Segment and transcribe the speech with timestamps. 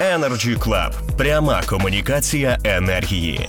[0.00, 1.16] Energy Club.
[1.16, 3.48] пряма комунікація енергії.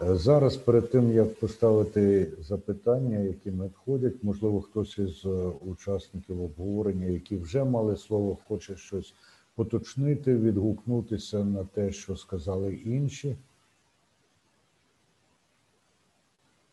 [0.00, 5.28] Зараз перед тим як поставити запитання, які надходять, можливо, хтось із е,
[5.60, 9.14] учасників обговорення, які вже мали слово, хоче щось
[9.54, 13.36] поточнити, відгукнутися на те, що сказали інші.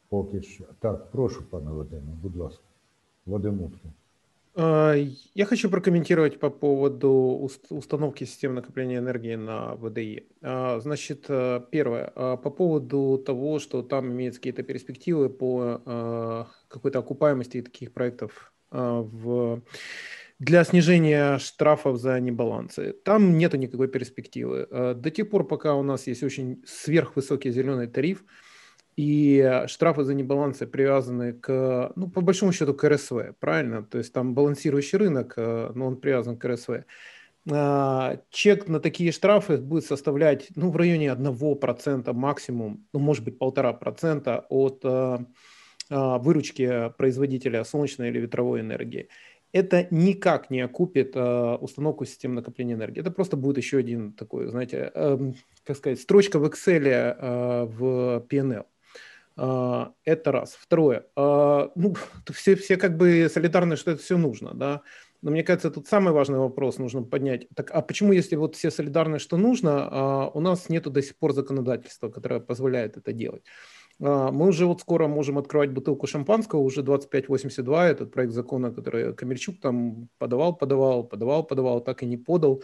[0.09, 0.63] Поки що.
[0.79, 2.63] Так, прошу, пане Вадиме, будь ласка.
[3.25, 3.91] Вадим Уткин.
[4.57, 10.29] Я хочу прокомментировать по поводу установки системы накопления энергии на ВДИ.
[10.41, 17.93] Значит, э, первое, по поводу того, что там имеются какие-то перспективы по какой-то окупаемости таких
[17.93, 19.61] проектов в
[20.39, 22.93] для снижения штрафов за небалансы.
[23.03, 24.67] Там нету никакой перспективы.
[24.95, 28.23] До тех пор, пока у нас есть очень сверхвысокий зеленый тариф,
[28.95, 33.83] и штрафы за небалансы привязаны к, ну, по большому счету, к РСВ, правильно?
[33.83, 36.85] То есть там балансирующий рынок, э, но он привязан к РСВ.
[37.51, 43.37] А, чек на такие штрафы будет составлять, ну, в районе 1% максимум, ну, может быть,
[43.37, 45.17] 1,5% от э,
[45.89, 49.09] а, выручки производителя солнечной или ветровой энергии
[49.55, 52.99] это никак не окупит э, установку системы накопления энергии.
[52.99, 55.17] Это просто будет еще один такой, знаете, э,
[55.63, 58.65] как сказать, строчка в Excel э, в PNL.
[59.37, 60.57] Э, это раз.
[60.59, 61.05] Второе.
[61.15, 61.95] Э, ну,
[62.33, 64.81] все, все как бы солидарны, что это все нужно, да.
[65.21, 67.47] Но мне кажется, тут самый важный вопрос нужно поднять.
[67.55, 71.17] Так, а почему, если вот все солидарны, что нужно, а у нас нету до сих
[71.17, 73.43] пор законодательства, которое позволяет это делать?
[74.01, 79.13] А, мы уже вот скоро можем открывать бутылку шампанского, уже 2582, этот проект закона, который
[79.13, 82.61] Камерчук там подавал, подавал, подавал, подавал, так и не подал.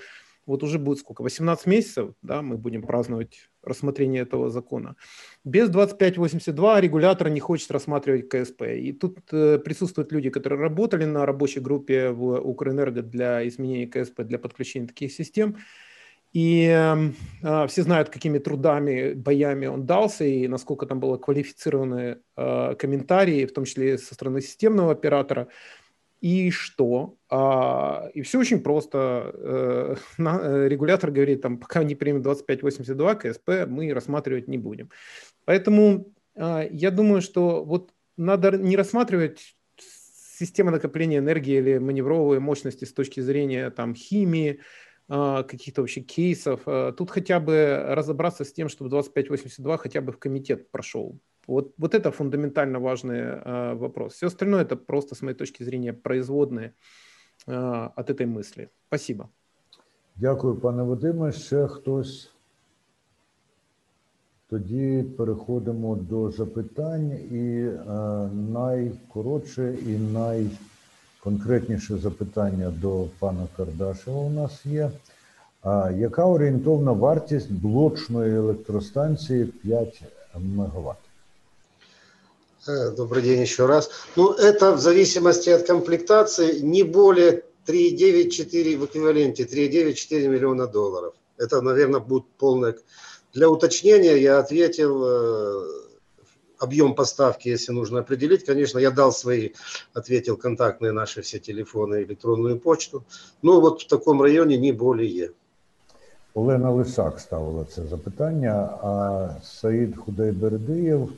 [0.52, 4.98] Вот уже будет сколько, 18 месяцев, да, мы будем праздновать рассмотрение этого закона.
[5.46, 8.64] Без 2582 регулятор не хочет рассматривать КСП.
[8.64, 14.24] И тут э, присутствуют люди, которые работали на рабочей группе в Укрэнерго для изменения КСП,
[14.24, 15.56] для подключения таких систем.
[16.34, 22.76] И э, все знают, какими трудами, боями он дался, и насколько там было квалифицированные э,
[22.76, 25.48] комментарии, в том числе со стороны системного оператора.
[26.22, 27.18] И что?
[27.30, 29.32] А, и все очень просто.
[29.34, 34.90] Э, на, э, регулятор говорит, там, пока не примем 2582 КСП, мы рассматривать не будем.
[35.46, 39.56] Поэтому э, я думаю, что вот надо не рассматривать
[40.42, 44.60] систему накопления энергии или маневровые мощности с точки зрения там, химии,
[45.08, 46.62] а, каких-то вообще кейсов.
[46.66, 51.20] А, тут хотя бы разобраться с тем, чтобы 2582 хотя бы в комитет прошел.
[51.51, 54.15] Вот, вот это фундаментально важный а, вопрос.
[54.15, 56.75] Все остальное это просто, с моей точки зрения, производные
[57.47, 58.71] от этой мысли.
[58.89, 59.29] Спасибо.
[60.17, 61.33] Дякую, пане Вадиме.
[61.33, 62.31] Ще хтось.
[64.51, 67.81] Тоді переходимо до запитань і е,
[68.53, 70.47] найкоротше і най
[71.25, 74.91] конкретніше запитання до пана Кардашева у нас є.
[75.63, 80.03] А яка орієнтовна вартість блочної електростанції 5
[80.39, 80.97] МВт?
[82.68, 83.90] Э, добрый день еще раз.
[84.16, 91.16] Ну, это в зависимости от комплектации не более 3,9-4 в эквиваленте 3,9-4 миллиона долларов.
[91.38, 92.76] Это, наверное, будет полное...
[93.34, 95.64] Для уточнения я ответил э,
[96.60, 98.46] объем поставки, если нужно определить.
[98.46, 99.52] Конечно, я дал свои,
[99.94, 103.04] ответил контактные наши все телефоны, электронную почту.
[103.42, 105.32] Ну, вот в таком районе не более.
[106.34, 111.10] Олена Лисак ставила це запитання, а Саїд Худайбердиєв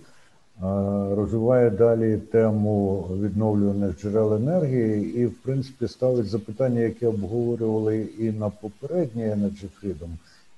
[1.15, 8.49] розвиває далі тему відновлюваних джерел енергії і, в принципі, ставить запитання, яке обговорювали і на
[8.49, 10.09] попередній Energy Freedom,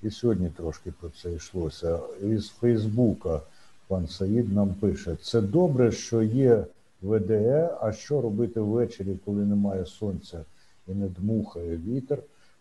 [0.02, 1.98] і сьогодні трошки про це йшлося.
[2.22, 3.40] Із Фейсбука
[3.88, 6.64] пан Саїд нам пише: це добре, що є
[7.02, 10.40] ВДЕ, а що робити ввечері, коли немає сонця
[10.88, 12.18] і не дмухає вітер.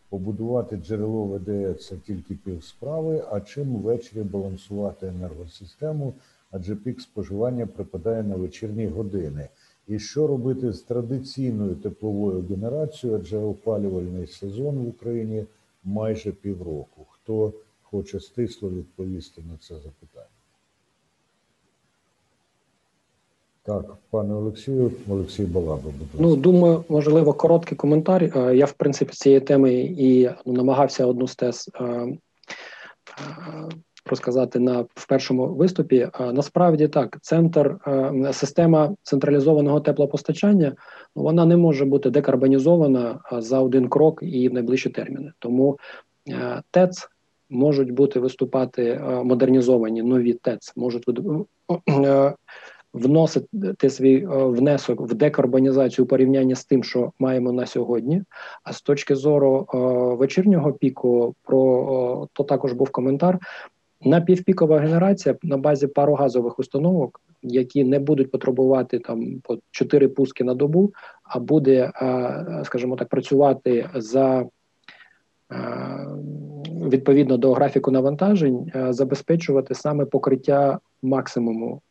[0.10, 6.14] Побудувати джерело ВДЕ це тільки пів справи, а чим ввечері балансувати енергосистему,
[6.56, 9.48] адже пік споживання припадає на вечірні години.
[9.88, 15.46] І що робити з традиційною тепловою генерацією, адже опалювальний сезон в Україні
[15.84, 17.06] майже півроку.
[17.10, 20.28] Хто хоче стисло відповісти на це запитання?
[23.64, 26.18] Так, пане Олексію, Олексій Балаба, будь ласка.
[26.20, 28.24] Ну, думаю, можливо, короткий коментар.
[28.24, 32.18] Е, я, в принципі, з цієї теми і ну, намагався одну з тез е, е,
[34.06, 36.08] розказати на в першому виступі.
[36.20, 37.78] Насправді так, центр
[38.32, 40.76] система централізованого теплопостачання
[41.16, 45.32] вона не може бути декарбонізована за один крок і в найближчі терміни.
[45.40, 45.80] Тому
[46.72, 47.10] ТЕЦ
[47.50, 51.06] можуть бути виступати модернізовані нові ТЕЦ, можуть
[52.96, 58.24] вносити свій е, внесок в декарбонізацію у порівнянні з тим, що маємо на сьогодні.
[58.64, 59.78] А з точки зору е,
[60.16, 63.40] вечірнього піку, про то також був коментар.
[64.02, 70.54] Напівпікова генерація на базі парогазових установок, які не будуть потребувати там по 4 пуски на
[70.54, 70.94] добу,
[71.24, 71.92] а буде,
[72.64, 74.46] скажімо так, працювати за
[76.90, 81.82] відповідно до графіку навантажень, забезпечувати саме покриття максимуму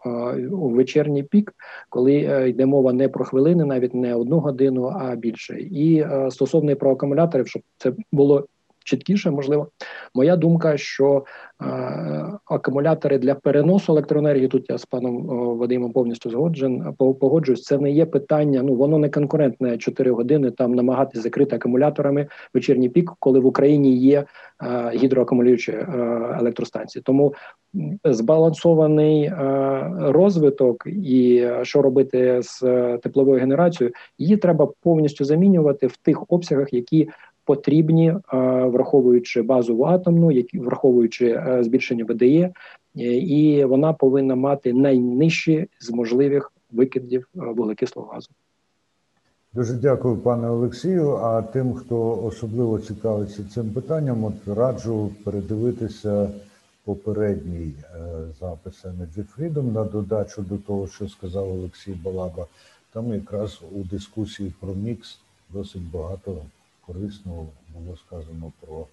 [0.50, 1.54] у вечірній пік,
[1.88, 5.60] коли е, йде мова не про хвилини, навіть не одну годину, а більше.
[5.60, 8.46] І е, стосовно про акумуляторів, щоб це було
[8.84, 9.68] чіткіше, можливо,
[10.14, 11.24] моя думка, що
[11.62, 11.66] е,
[12.44, 15.26] акумулятори для переносу електроенергії тут я з паном
[15.58, 16.94] Вадимом повністю згоджен.
[16.94, 18.62] погоджуюсь, це не є питання.
[18.62, 23.96] Ну воно не конкурентне 4 години там намагатися закрити акумуляторами вечірній пік, коли в Україні
[23.96, 24.24] є
[24.62, 25.86] е, гідроакумулюючі е,
[26.40, 27.02] електростанції.
[27.02, 27.34] Тому
[28.04, 29.32] збалансований е,
[29.98, 32.60] розвиток і що робити з
[33.02, 37.08] тепловою генерацією, її треба повністю замінювати в тих обсягах, які
[37.44, 38.18] потрібні, е,
[38.64, 42.52] враховуючи базову атомну, які враховуючи е, збільшення ВДЄ,
[42.96, 48.30] е, і вона повинна мати найнижчі з можливих викидів вуглекислого газу.
[49.52, 51.10] Дуже дякую, пане Олексію.
[51.10, 56.28] А тим, хто особливо цікавиться цим питанням, от раджу передивитися
[56.84, 57.72] попередній
[58.40, 62.46] запис Energy Freedom на додачу до того, що сказав Олексій Балаба.
[62.92, 65.18] Там якраз у дискусії про мікс
[65.50, 66.36] досить багато
[66.86, 68.86] корисного було сказано про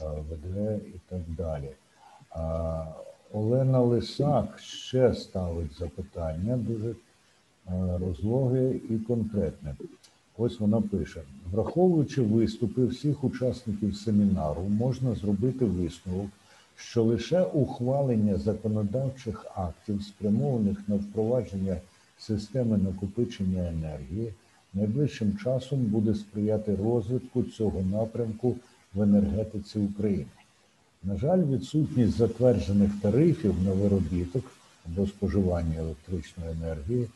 [0.00, 1.70] ВД і так далі.
[3.32, 6.94] Олена Лисак ще ставить запитання дуже
[7.98, 9.74] розлоге і конкретне.
[10.38, 11.22] Ось вона пише:
[11.52, 16.30] враховуючи виступи всіх учасників семінару, можна зробити висновок,
[16.76, 21.76] що лише ухвалення законодавчих актів, спрямованих на впровадження
[22.18, 24.34] системи накопичення енергії
[24.74, 28.56] найближчим часом буде сприяти розвитку цього напрямку
[28.94, 30.26] в енергетиці України.
[31.04, 34.44] На жаль, відсутність затверджених тарифів на виробіток
[34.86, 37.08] або споживання електричної енергії,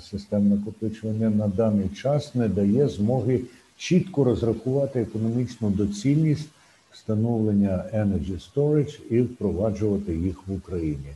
[0.00, 3.40] систем накопичування на даний час не дає змоги
[3.76, 6.48] чітко розрахувати економічну доцільність
[6.92, 11.14] встановлення Energy Storage і впроваджувати їх в Україні.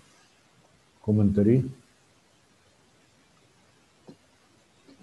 [1.01, 1.65] Коментарі?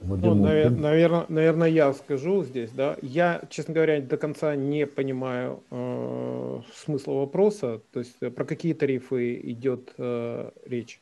[0.03, 2.97] Ну, наверное, наверное, я скажу здесь, да.
[3.03, 7.81] Я, честно говоря, до конца не понимаю э, смысла вопроса.
[7.93, 11.01] То есть э, про какие тарифи йде э, річ?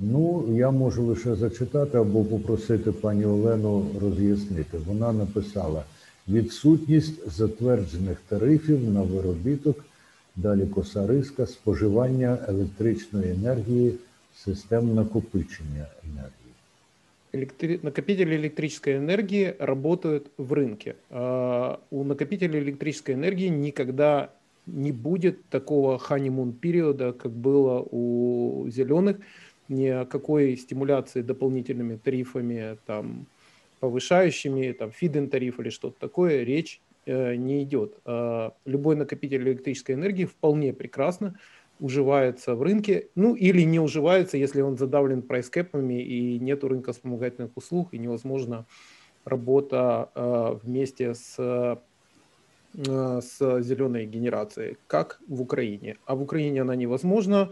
[0.00, 4.78] Ну, я можу лише зачитати або попросити пані Олену роз'яснити.
[4.86, 5.84] Вона написала
[6.28, 9.84] відсутність затверджених тарифів на виробіток,
[10.36, 13.94] далі коса риска, споживання електричної енергії,
[14.36, 16.47] систем накопичення енергії.
[17.31, 17.79] электри...
[17.81, 20.95] накопители электрической энергии работают в рынке.
[21.09, 24.31] А у накопителей электрической энергии никогда
[24.65, 29.17] не будет такого honeymoon периода, как было у зеленых,
[29.67, 33.27] ни о какой стимуляции дополнительными тарифами, там,
[33.79, 37.97] повышающими, там, фиден тариф или что-то такое, речь э, не идет.
[38.05, 41.35] Э, любой накопитель электрической энергии вполне прекрасно
[41.79, 47.51] уживается в рынке, ну или не уживается, если он задавлен прайскэпами и нет рынка вспомогательных
[47.55, 48.65] услуг и невозможно
[49.25, 55.97] работа э, вместе с, э, с зеленой генерацией, как в Украине.
[56.05, 57.49] А в Украине она невозможна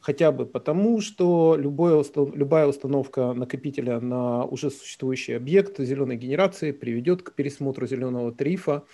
[0.00, 7.22] хотя бы потому, что любое, любая установка накопителя на уже существующий объект зеленой генерации приведет
[7.22, 8.84] к пересмотру зеленого тарифа,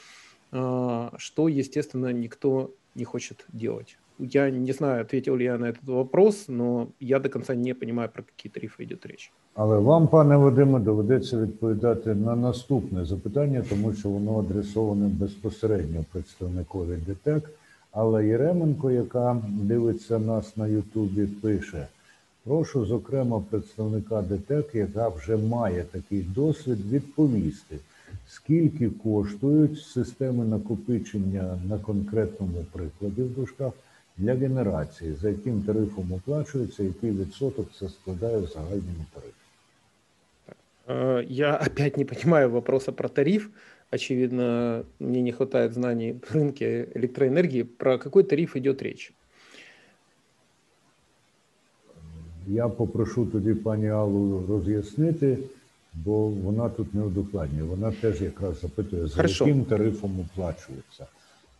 [0.52, 3.98] э, что, естественно, никто не хочет делать.
[4.18, 8.08] Я не знаю, ответил ли я на этот вопрос, но я до конца не понимаю,
[8.08, 9.32] про какие тарифи йде річ.
[9.54, 16.98] Але вам, пане Вадиме, доведеться відповідати на наступне запитання, тому що воно адресоване безпосередньо представникові
[17.06, 17.50] ДТЕК.
[17.92, 21.86] Але Єременко, яка дивиться нас на Ютубі, пише:
[22.44, 27.76] прошу, зокрема, представника ДТЕК, яка вже має такий досвід, відповісти,
[28.26, 33.72] скільки коштують системи накопичення на конкретному прикладі в дужках
[34.17, 39.33] для генерації, за яким тарифом оплачується, який відсоток це складає в загальному тарифі.
[40.87, 43.49] Э, я опять не понимаю вопроса про тариф.
[43.91, 47.63] Очевидно, мне не хватает знаний в рынке электроэнергии.
[47.63, 49.13] Про какой тариф идет речь?
[52.47, 55.37] Я попрошу тоді пані Аллу роз'яснити,
[55.93, 57.63] бо вона тут не удокладнює.
[57.63, 59.47] Вона теж якраз запитує, за Хорошо.
[59.47, 61.07] яким тарифом оплачується.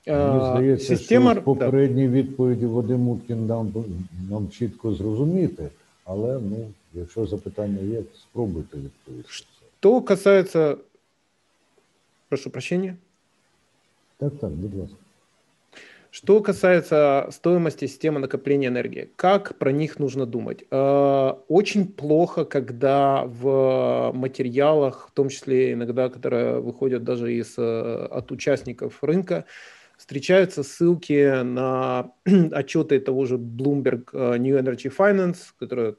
[0.08, 1.32] Мені здається, Система...
[1.32, 3.68] що з попередній відповіді Вадим Уткін дав
[4.30, 5.70] нам чітко зрозуміти,
[6.06, 9.32] але ну Якщо запитання є, спробуйте відповісти.
[9.80, 10.78] Что касается...
[12.30, 12.96] Прошу прощения.
[14.18, 14.96] Так, так, будь ласка.
[16.12, 20.66] Что касается стоимости системы накопления энергии, как про них нужно думать?
[20.72, 28.08] Э, очень плохо, когда в материалах, в том числе иногда, которые выходят даже из, э,
[28.12, 29.46] от участников рынка,
[30.05, 32.13] встречаются ссылки на
[32.53, 35.97] отчеты того же Bloomberg э, New Energy Finance, которые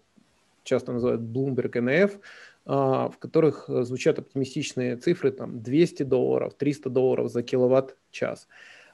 [0.64, 2.20] часто называют Bloomberg NF,
[2.66, 8.48] в которых звучат оптимистичные цифры, там 200 долларов, 300 долларов за киловатт-час.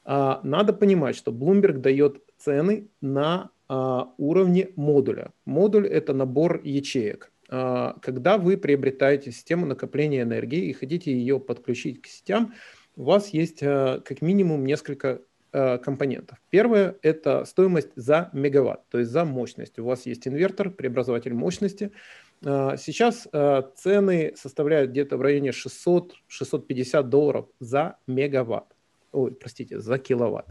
[0.04, 5.32] А, надо понимать, что Bloomberg дает цены на а, уровне модуля.
[5.46, 7.32] Модуль– это набор ячеек.
[7.50, 12.54] А, когда вы приобретаете систему накопления энергии и хотите ее подключить к сетям,
[13.02, 16.38] у вас есть как минимум несколько компонентов.
[16.50, 19.80] Первое– это стоимость за мегаватт, то есть за мощность.
[19.80, 21.92] У вас есть инвертор, преобразователь мощности.
[22.42, 23.28] Сейчас
[23.76, 28.74] цены составляют где-то в районе 600-650 долларов за мегаватт
[29.12, 30.48] ой, простите, за киловатт.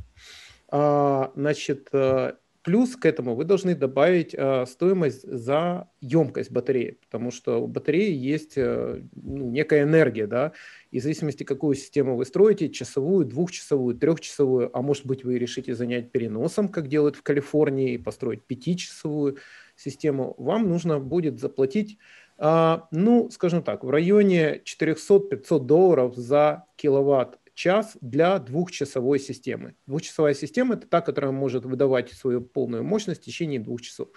[0.69, 7.31] А, значит, э, плюс к этому вы должны добавить а, стоимость за емкость батареи, потому
[7.31, 10.53] что у батареи есть а, ну, некая энергия, да,
[10.91, 15.75] и в зависимости, какую систему вы строите, часовую, двухчасовую, трехчасовую, а может быть, вы решите
[15.75, 19.39] занять переносом, как делают в Калифорнии, и построить пятичасовую
[19.77, 21.99] систему, вам нужно будет заплатить
[22.41, 29.75] ну, скажем так, в районе 400-500 долларов за киловатт час для двухчасовой системы.
[29.87, 34.09] Двухчасовая система– это та, которая может выдавать свою полную мощность в течение двух часов.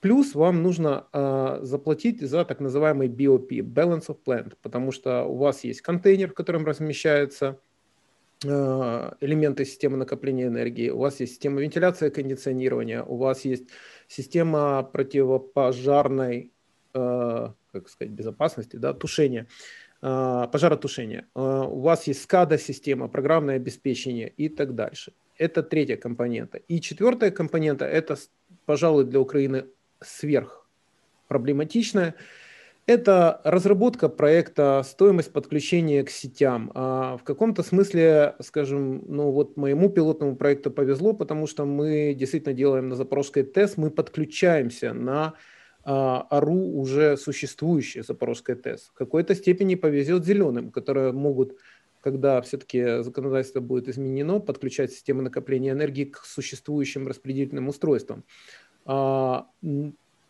[0.00, 5.36] Плюс вам нужно э, заплатить за так называемый BOP– Balance of Plant, потому что у
[5.36, 7.60] вас есть контейнер, в котором размещаются
[8.42, 8.48] э,
[9.20, 13.68] элементы системы накопления энергии, у вас есть система вентиляции и кондиционирования, у вас есть
[14.08, 16.50] система противопожарной
[16.94, 19.46] э, как сказать, безопасности, да, тушения.
[20.02, 21.26] А, пожаротушения.
[21.34, 25.12] А, у вас есть SCADA-система, программное обеспечение и так дальше.
[25.36, 26.58] Это третья компонента.
[26.68, 28.16] И четвертая компонента, это,
[28.64, 29.66] пожалуй, для Украины
[30.00, 30.66] сверх
[31.28, 32.14] проблематичная,
[32.86, 36.72] это разработка проекта, стоимость подключения к сетям.
[36.74, 42.54] А в каком-то смысле, скажем, ну вот моему пилотному проекту повезло, потому что мы действительно
[42.54, 45.34] делаем на Запорожской ТЭС, мы подключаемся на
[45.84, 48.88] АРУ уже существующие Запорожская ТЭС.
[48.88, 51.56] В какой-то степени повезет зеленым, которые могут,
[52.02, 58.24] когда все-таки законодательство будет изменено, подключать системы накопления энергии к существующим распределительным устройствам.
[58.84, 59.46] А,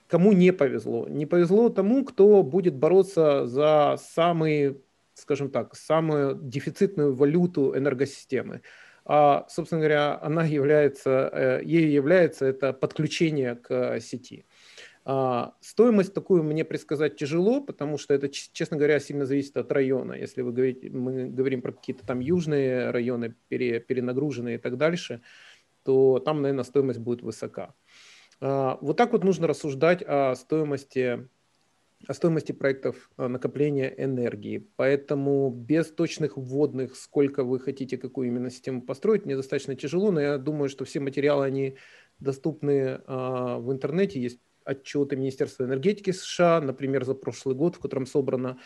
[0.09, 1.09] кому не повезло?
[1.09, 4.79] Не повезло тому, кто будет бороться за самый,
[5.15, 8.63] скажем так, самую дефицитную валюту энергосистемы.
[9.05, 14.45] А, собственно говоря, она является, э, ею является это подключение к сети.
[15.05, 20.13] А, стоимость такую мне предсказать тяжело, потому что это, честно говоря, сильно зависит от района.
[20.13, 25.23] Если вы говорите, мы говорим про какие-то там южные районы, пере, перенагруженные и так дальше,
[25.85, 27.75] то там, наверное, стоимость будет высока.
[28.41, 31.29] А, вот так вот нужно рассуждать о стоимости
[32.09, 34.67] о стоимости проектов а, накопления энергии.
[34.77, 40.19] Поэтому без точных вводных, сколько вы хотите, какую именно систему построить, мне достаточно тяжело, но
[40.21, 41.77] я думаю, что все материалы, они
[42.19, 48.58] доступны в интернете, есть отчеты Министерства энергетики США, например, за прошлый год, в котором собрано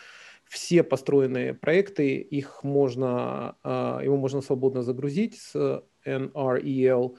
[0.45, 7.15] все построенные проекты, их можно, а, его можно свободно загрузить с NREL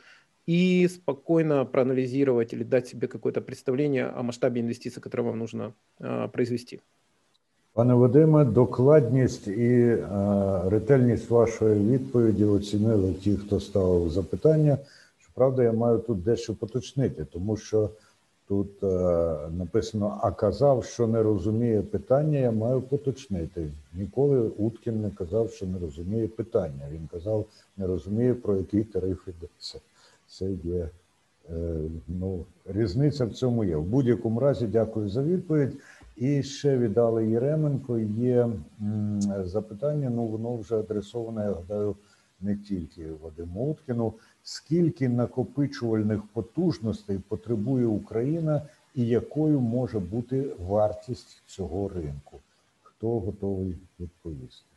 [0.46, 6.28] и спокойно проанализировать или дать себе какое-то представление о масштабе инвестиций, которые вам нужно а,
[6.28, 6.80] произвести.
[7.72, 14.78] Пане Вадиме, докладність і а, ретельність вашої відповіді оцінили ті, хто ставив запитання.
[15.18, 17.90] Щоправда, я маю тут дещо поточнити, тому що
[18.47, 18.87] Тут е,
[19.57, 23.71] написано, а казав, що не розуміє питання, я маю поточнити.
[23.93, 26.87] Ніколи Уткін не казав, що не розуміє питання.
[26.91, 27.45] Він казав,
[27.77, 29.79] не розуміє, про який тариф йдеться.
[30.27, 30.89] Це є
[31.49, 33.75] е, ну, різниця в цьому є.
[33.75, 35.77] В будь-якому разі, дякую за відповідь.
[36.17, 37.99] І ще віддали Єременко.
[38.17, 38.49] Є
[38.81, 41.95] м, запитання, ну воно вже адресоване, я гадаю,
[42.41, 44.13] не тільки Вадиму Уткіну
[44.45, 48.61] скільки накопичувальних потужностей потребує Україна
[48.95, 52.39] і якою може бути вартість цього ринку?
[52.81, 54.69] Хто готовий відповісти?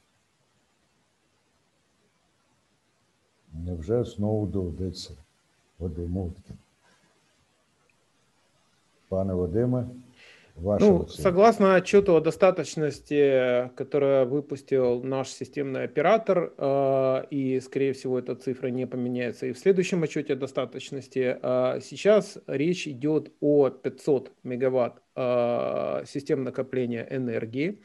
[3.52, 5.14] Невже знову доведеться
[5.78, 6.32] Вадиму?
[9.08, 9.86] Пане Вадиме?
[10.60, 18.18] Ваша ну, согласно отчету о достаточности, который выпустил наш системный оператор, э, и, скорее всего,
[18.18, 23.70] эта цифра не поменяется и в следующем отчете о достаточности, э, сейчас речь идет о
[23.70, 27.80] 500 мегаватт э, систем накопления энергии.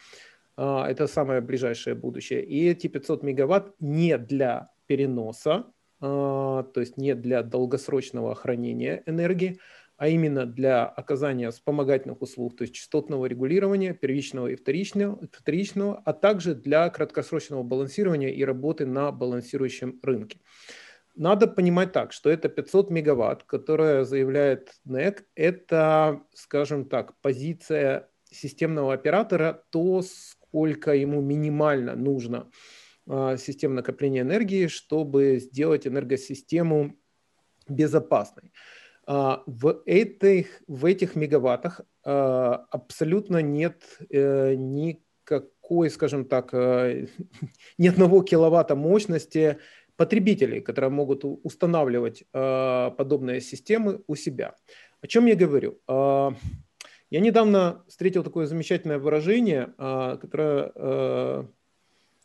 [0.57, 2.43] Э, это самое ближайшее будущее.
[2.43, 5.65] И эти 500 мегаватт не для переноса,
[6.01, 9.59] э, то есть не для долгосрочного хранения энергии,
[9.97, 16.13] а именно для оказания вспомогательных услуг, то есть частотного регулирования, первичного и вторичного, вторичного, а
[16.13, 20.39] также для краткосрочного балансирования и работы на балансирующем рынке.
[21.15, 28.93] Надо понимать так, что это 500 мегаватт, которая заявляет НЭК, это, скажем так, позиция системного
[28.93, 32.49] оператора, то, сколько ему минимально нужно
[33.07, 36.97] э, систем накопления энергии, чтобы сделать энергосистему
[37.67, 38.51] безопасной.
[39.05, 47.07] А, в этих, в этих мегаваттах а, абсолютно нет э, никакой, скажем так, э,
[47.77, 49.59] ни одного киловатта мощности
[49.97, 54.55] потребителей, которые могут устанавливать а, подобные системы у себя.
[55.01, 55.79] О чем я говорю?
[55.87, 61.47] Я недавно встретил такое замечательное выражение, которое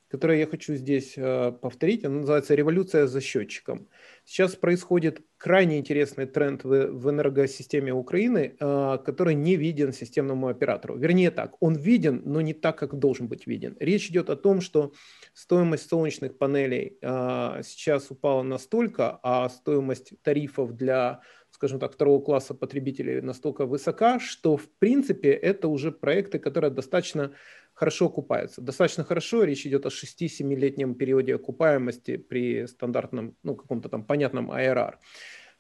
[0.09, 2.05] которое я хочу здесь э, повторить.
[2.05, 3.89] Оно называется «Революция за счетчиком».
[4.25, 10.97] Сейчас происходит крайне интересный тренд в, в энергосистеме Украины, э, который не виден системному оператору.
[10.97, 13.77] Вернее так, он виден, но не так, как должен быть виден.
[13.81, 14.93] Речь идет о том, что
[15.35, 22.55] стоимость солнечных панелей э, сейчас упала настолько, а стоимость тарифов для скажем так, второго класса
[22.55, 27.33] потребителей настолько высока, что в принципе это уже проекты, которые достаточно
[27.79, 28.61] хорошо окупаются.
[28.61, 34.95] Достаточно хорошо, речь идет о 6-7-летнем периоде окупаемости при стандартном, ну, каком-то там понятном IRR.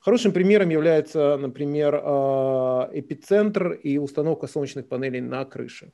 [0.00, 5.92] Хорошим примером является, например, а, эпицентр и установка солнечных панелей на крыше.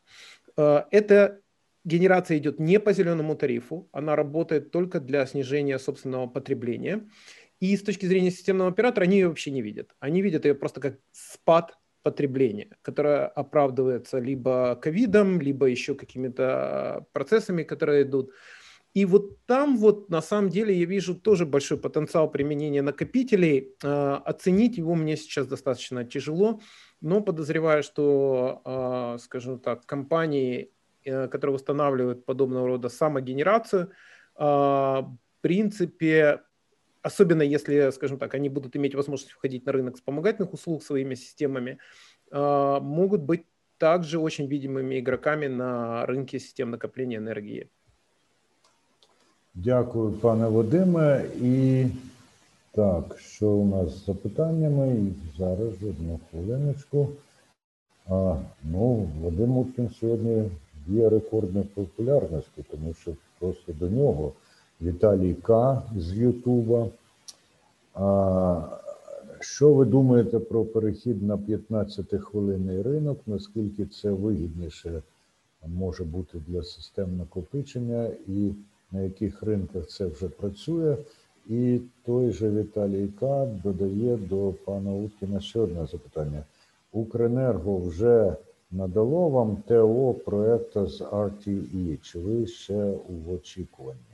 [0.56, 1.40] А, эта
[1.84, 7.06] генерация идет не по зеленому тарифу, она работает только для снижения собственного потребления.
[7.60, 9.94] И с точки зрения системного оператора они ее вообще не видят.
[10.00, 17.64] Они видят ее просто как спад потребления, которое оправдывается либо ковидом, либо еще какими-то процессами,
[17.64, 18.30] которые идут.
[18.92, 23.74] И вот там вот на самом деле я вижу тоже большой потенциал применения накопителей.
[23.82, 26.60] Э, оценить его мне сейчас достаточно тяжело,
[27.00, 30.70] но подозреваю, что, э, скажем так, компании,
[31.04, 33.90] э, которые устанавливают подобного рода самогенерацию,
[34.36, 36.40] в принципе,
[37.03, 41.77] особенно если, скажем так, они будут иметь возможность входить на рынок вспомогательных услуг своими системами,
[42.31, 43.45] а, могут быть
[43.77, 47.69] также очень видимыми игроками на рынке систем накопления энергии.
[49.53, 51.25] Дякую, пане Вадиме.
[51.41, 51.85] І
[52.71, 54.95] так, що у нас з запитаннями?
[54.95, 57.09] І зараз одну хвилиночку.
[58.09, 60.49] А, Ну, Вадим Уткін сьогодні
[60.87, 64.33] є рекордною популярності, тому що просто до нього
[64.82, 65.82] Віталій К.
[65.96, 66.88] з Ютуба.
[69.40, 73.20] Що ви думаєте про перехід на 15-хвилинний ринок?
[73.26, 75.02] Наскільки це вигідніше
[75.66, 78.52] може бути для систем накопичення, і
[78.92, 80.96] на яких ринках це вже працює?
[81.48, 83.46] І той же Віталій К.
[83.64, 86.42] додає до пана Уткіна ще одне запитання.
[86.92, 88.36] Укренерго вже
[88.70, 91.98] надало вам ТО проекту з RTE.
[92.02, 94.13] Чи ви ще у очікуванні?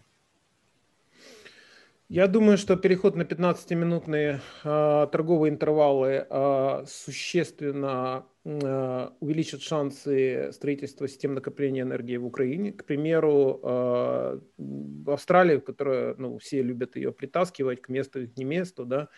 [2.13, 11.07] Я думаю, что переход на 15-минутные э, торговые интервалы э, существенно э, увеличит шансы строительства
[11.07, 12.73] систем накопления энергии в Украине.
[12.73, 18.45] К примеру, э, в Австралии, которая, ну, все любят ее притаскивать к месту, к не
[18.45, 19.09] месту, да,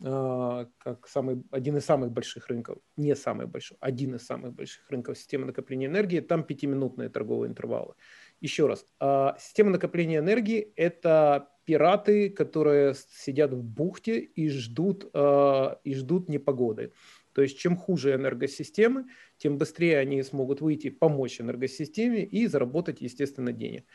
[0.00, 4.90] э, как самый, один из самых больших рынков, не самый большой, один из самых больших
[4.90, 7.94] рынков системы накопления энергии, там пятиминутные торговые интервалы.
[8.40, 15.76] Еще раз, э, система накопления энергии– это пираты, которые сидят в бухте и ждут, э,
[15.82, 16.92] и ждут непогоды.
[17.32, 19.06] То есть чем хуже энергосистемы,
[19.38, 23.86] тем быстрее они смогут выйти, помочь энергосистеме и заработать, естественно, денег.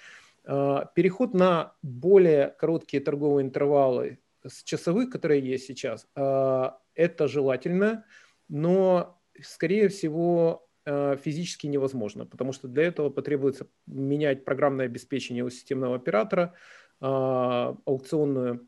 [0.46, 8.06] Э, переход на более короткие торговые интервалы с часовых, которые есть сейчас, это желательно,
[8.48, 10.69] но, скорее всего,
[11.18, 16.54] физически невозможно, потому что для этого потребуется менять программное обеспечение у системного оператора,
[17.02, 18.68] а, аукционную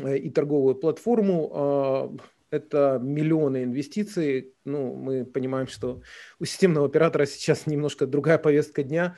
[0.00, 2.18] э, и торговую платформу.
[2.50, 4.54] Это миллионы инвестиций.
[4.64, 6.02] Ну, мы понимаем, что
[6.38, 9.16] у системного оператора сейчас немножко другая повестка дня.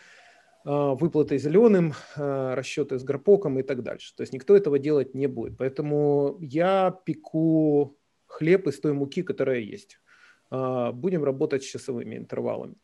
[0.65, 4.15] Выплаты зеленым, расчеты с графоком и так дальше.
[4.17, 5.59] То есть никто этого делать не будет.
[5.59, 9.99] Поэтому я пеку хлеб из той муки, которая есть.
[10.93, 12.75] Будем работать с часовыми интервалами.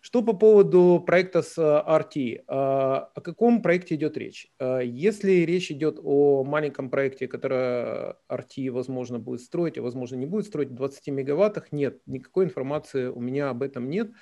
[0.00, 2.44] Что по поводу проекта с RT?
[2.46, 4.52] О каком проекте идет речь?
[4.60, 10.46] Если речь идет о маленьком проекте, который RT, возможно, будет строить, а возможно, не будет
[10.46, 14.12] строить в 20 мегаваттах, нет, никакой информации у меня об этом нет.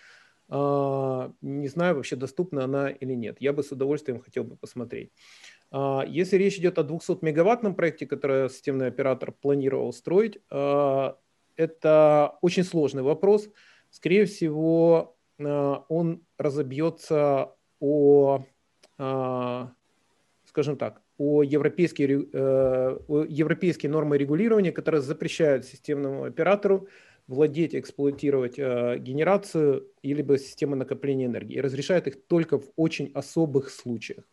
[0.49, 3.37] Не знаю, вообще доступна она или нет.
[3.41, 5.11] Я бы с удовольствием хотел бы посмотреть.
[5.71, 11.17] А, если речь идет о 200-мегаваттном проекте, который системный оператор планировал строить, а,
[11.57, 13.49] это очень сложный вопрос.
[13.91, 18.45] Скорее всего, а, он разобьется о,
[20.47, 26.89] скажем так, о европейские, э, о европейские нормы регулирования, которые запрещают системному оператору
[27.27, 33.71] владеть, эксплуатировать э, генерацию или системы накопления энергии и разрешают их только в очень особых
[33.71, 34.25] случаях.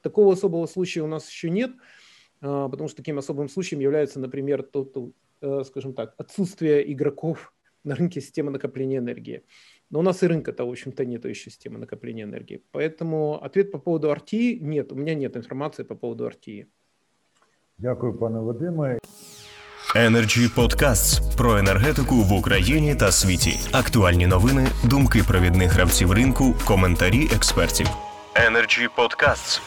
[0.00, 1.72] Такого особого случая у нас еще нет,
[2.40, 5.10] потому что таким особым случаем является, например, тот, э,
[5.63, 9.43] скажем так, отсутствие игроков на рынке системы накопления энергии.
[9.91, 12.63] Но у нас и рынка-то, в общем-то, нет еще системы накопления энергии.
[12.71, 14.91] Поэтому ответ по поводу RTE нет.
[14.91, 16.65] У меня нет информации по поводу RTE.
[17.77, 18.99] Дякую, пане Вадиме.
[19.95, 23.59] Energy Podcasts про енергетику в Україні та світі.
[23.71, 27.87] Актуальні новини, думки провідних гравців ринку, коментарі експертів.
[28.35, 29.61] Energy Podcasts.